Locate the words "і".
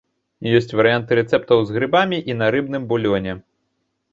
2.33-2.39